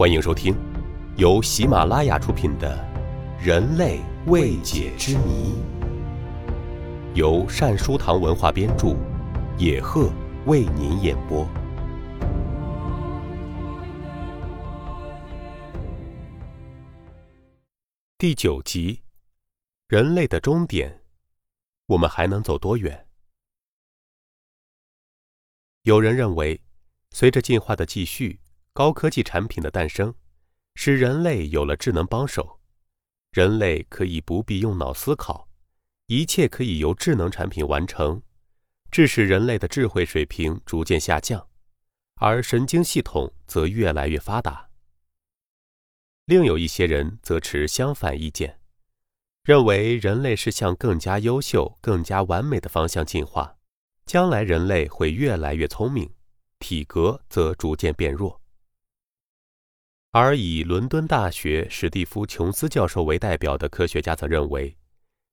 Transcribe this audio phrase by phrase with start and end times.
[0.00, 0.56] 欢迎收听，
[1.18, 2.74] 由喜马拉雅出品的
[3.44, 5.52] 《人类未解之谜》，
[7.14, 8.96] 由善书堂文化编著，
[9.58, 10.10] 野鹤
[10.46, 11.46] 为您演播。
[18.16, 19.02] 第九集：
[19.86, 21.02] 人类的终点，
[21.88, 23.06] 我们还能走多远？
[25.82, 26.62] 有人认为，
[27.10, 28.40] 随着进化的继续。
[28.80, 30.14] 高科技产品的诞生，
[30.74, 32.60] 使人类有了智能帮手，
[33.30, 35.46] 人类可以不必用脑思考，
[36.06, 38.22] 一切可以由智能产品完成，
[38.90, 41.46] 致使人类的智慧水平逐渐下降，
[42.14, 44.70] 而神经系统则越来越发达。
[46.24, 48.60] 另有一些人则持相反意见，
[49.44, 53.58] 认为人类是向更加优秀、更加完美的方向进化，
[54.06, 56.10] 将来人类会越来越聪明，
[56.58, 58.40] 体格则逐渐变弱。
[60.12, 64.76] 而以伦敦大学史蒂夫·琼斯教授为代表的科学家则认为，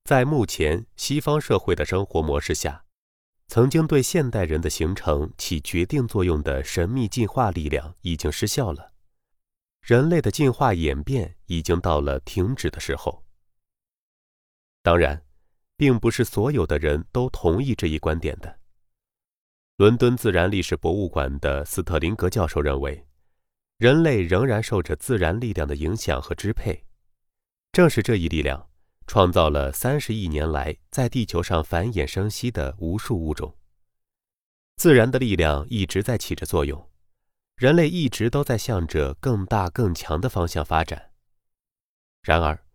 [0.03, 2.85] 在目前西方社会的生活模式下，
[3.47, 8.91] 曾经对现代人的形成起决定作用的神秘进化力量已经失效了，
[9.81, 13.23] 人类的进化演变已经到了停止的时候。
[14.83, 15.23] 当然，
[15.75, 18.59] 并不是所有的人都同意这一观点的。
[19.77, 23.06] 伦敦自然历史博物馆的斯特林格教授认为。
[23.77, 26.83] 人类仍然受着自然力量的影响和支配，
[27.71, 28.71] 正是这一力量
[29.05, 33.55] 创造了三十亿年来在地球上繁衍生息的无数物种。
[34.77, 36.89] 自然的力量一直在起着作用，
[37.55, 41.11] 人类一直都在向着更大更强的方向发展。
[42.23, 42.65] 然而，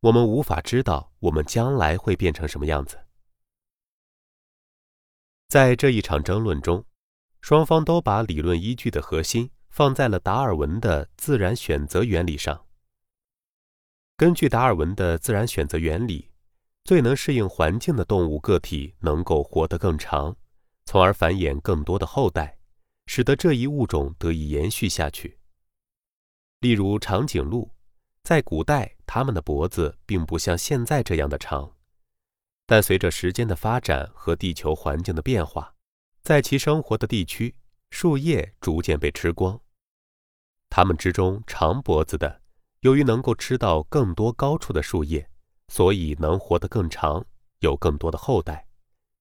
[0.00, 2.98] 我们无法知道我们将来会变成什么样子。
[5.48, 6.84] 在这一场争论中，
[7.40, 9.50] 双方都把理论依据的核心。
[9.70, 12.66] 放在了达尔文的自然选择原理上。
[14.16, 16.30] 根据达尔文的自然选择原理，
[16.84, 20.36] 最能适应环境的动物个体能够活得更长，
[20.84, 22.58] 从而繁衍更多的后代，
[23.06, 25.38] 使得这一物种得以延续下去。
[26.58, 27.70] 例如长颈鹿，
[28.22, 31.72] 在古代它们的脖子并不像现在这样的长，
[32.66, 35.74] 但随着时间的发展和地球环境的变化，
[36.22, 37.54] 在其生活的地区。
[37.90, 39.60] 树叶逐渐被吃光，
[40.70, 42.40] 它们之中长脖子的，
[42.80, 45.28] 由于能够吃到更多高处的树叶，
[45.68, 47.26] 所以能活得更长，
[47.58, 48.66] 有更多的后代，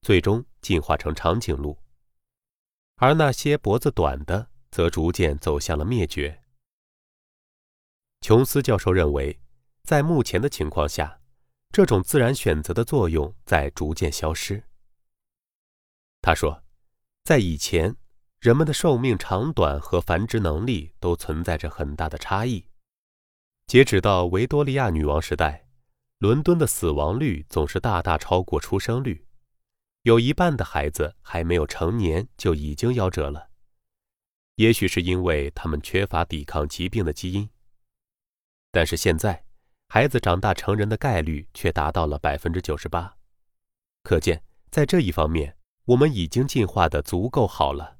[0.01, 1.77] 最终进化成长颈鹿。
[2.97, 6.43] 而那些脖子短的，则逐渐走向了灭绝。
[8.21, 9.41] 琼斯教授认为，
[9.83, 11.19] 在目前的情况下，
[11.71, 14.63] 这种自然选择的作用在逐渐消失。
[16.21, 16.63] 他说，
[17.25, 17.95] 在以前。
[18.39, 22.65] 人们的寿命长短和繁殖能力都存在着很大的差异。
[23.67, 25.67] 截止到维多利亚女王时代，
[26.19, 29.27] 伦敦的死亡率总是大大超过出生率，
[30.03, 33.49] 有一半的孩子还没有成年就已经夭折了。
[34.55, 37.49] 也许是因为他们缺乏抵抗疾病的基因。
[38.71, 39.43] 但是现在，
[39.89, 43.17] 孩子长大成人的概率却达到了百分之九十八，
[44.03, 47.98] 可见在这一方面，我们已经进化的足够好了。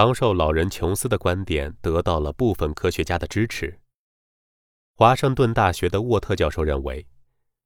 [0.00, 3.78] 长寿老人琼斯的观点得到了部分科学家的支持。
[4.94, 7.06] 华盛顿大学的沃特教授认为，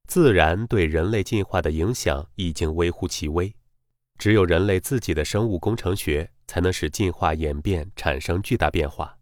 [0.05, 3.55] 自然对人类进化的影响已经微乎其微，
[4.17, 9.17] 只有人类自己的生物工程学才能使进化演变产生巨大变化。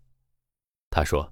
[0.89, 1.31] 他说：“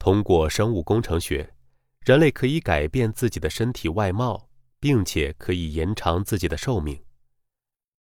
[0.00, 1.54] 通过生物工程学，
[2.00, 7.00] 人类可以改变自己的身体外貌，并且可以延长自己的寿命。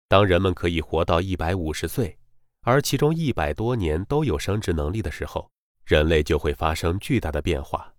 [0.07, 2.15] 当人们可以活到一百五十岁。”
[2.69, 5.49] 而其中一百多年都有生殖能力的时候，
[5.85, 7.95] 人类就会发生巨大的变化，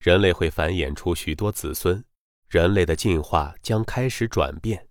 [0.00, 2.04] 人类会繁衍出许多子孙，
[2.48, 4.88] 人类的进化将开始转变。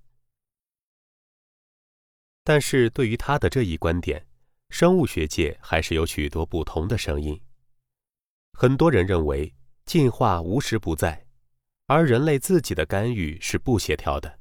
[2.45, 4.25] 但是对于他的这一观点，
[4.69, 7.37] 生物学界还是有许多不同的声音。
[8.53, 9.53] 很多人认为
[9.85, 11.25] 进化无时不在，
[11.87, 14.38] 而人类自己的干预是不协调的。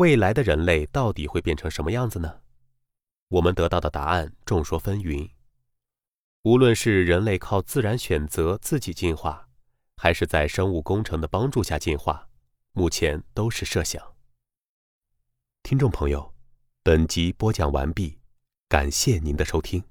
[0.00, 2.40] 未来的人类到底会变成什么样子呢？
[3.28, 5.32] 我们得到的答案众说纷纭。
[6.40, 9.46] 无论是人类靠自然选择自己进化，
[9.98, 12.30] 还是在生物工程的帮助下进化，
[12.72, 14.02] 目前都是设想。
[15.62, 16.32] 听众朋友，
[16.82, 18.20] 本集播讲完毕，
[18.70, 19.84] 感谢您的收听。